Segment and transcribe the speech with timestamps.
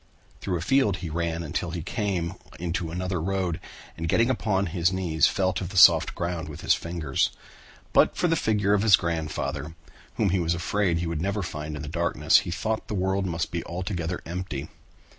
[0.39, 3.59] Through a field he ran until he came into another road
[3.95, 7.29] and getting upon his knees felt of the soft ground with his fingers.
[7.93, 9.75] But for the figure of his grandfather,
[10.15, 13.27] whom he was afraid he would never find in the darkness, he thought the world
[13.27, 14.69] must be altogether empty.